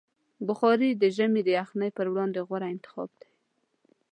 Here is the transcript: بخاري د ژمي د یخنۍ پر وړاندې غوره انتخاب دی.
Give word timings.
بخاري 0.47 0.89
د 0.93 1.03
ژمي 1.15 1.41
د 1.45 1.49
یخنۍ 1.59 1.89
پر 1.97 2.05
وړاندې 2.11 2.39
غوره 2.47 2.67
انتخاب 2.75 3.09
دی. 3.21 3.31